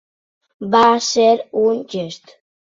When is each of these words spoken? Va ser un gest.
Va 0.77 0.81
ser 1.09 1.27
un 1.67 1.85
gest. 1.97 2.37